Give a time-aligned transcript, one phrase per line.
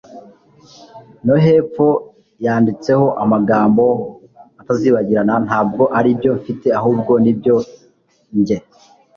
[1.25, 1.87] no hepfo
[2.45, 3.85] yanditseho amagambo
[4.61, 7.55] atazibagirana ntabwo aribyo mfite ahubwo nibyo
[8.37, 8.57] njye